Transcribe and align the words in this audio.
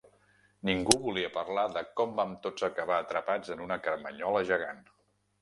Ningú 0.69 0.95
volia 1.03 1.29
parlar 1.35 1.65
de 1.75 1.83
cóm 1.99 2.15
vam 2.21 2.33
tots 2.47 2.67
acabar 2.69 2.99
atrapats 3.03 3.53
en 3.59 3.63
una 3.69 3.79
carmanyola 3.85 4.45
gegant. 4.55 4.83